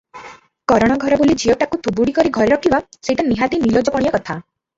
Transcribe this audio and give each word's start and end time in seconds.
କରଣ 0.71 0.95
ଘର 1.03 1.19
ବୋଲି 1.19 1.35
ଝିଅଟାକୁ 1.43 1.79
ଥୁବୁଡ଼ୀ 1.89 2.15
କରି 2.17 2.33
ଘରେ 2.39 2.49
ରଖିବା, 2.55 2.81
ସେହିଟା 3.09 3.27
ନିହାତି 3.29 3.61
ନିଲଜପଣିଆ 3.69 4.17
କଥା। 4.19 4.41